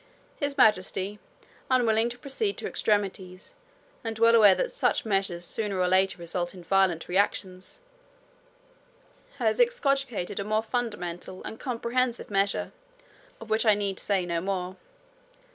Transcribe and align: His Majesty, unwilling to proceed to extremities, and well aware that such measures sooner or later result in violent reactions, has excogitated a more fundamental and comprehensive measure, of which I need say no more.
His 0.39 0.57
Majesty, 0.57 1.19
unwilling 1.69 2.09
to 2.09 2.17
proceed 2.17 2.57
to 2.57 2.67
extremities, 2.67 3.53
and 4.03 4.17
well 4.17 4.33
aware 4.33 4.55
that 4.55 4.71
such 4.71 5.05
measures 5.05 5.45
sooner 5.45 5.77
or 5.79 5.87
later 5.87 6.17
result 6.17 6.55
in 6.55 6.63
violent 6.63 7.07
reactions, 7.07 7.81
has 9.37 9.59
excogitated 9.59 10.39
a 10.39 10.43
more 10.43 10.63
fundamental 10.63 11.43
and 11.43 11.59
comprehensive 11.59 12.31
measure, 12.31 12.71
of 13.39 13.51
which 13.51 13.63
I 13.63 13.75
need 13.75 13.99
say 13.99 14.25
no 14.25 14.41
more. 14.41 14.75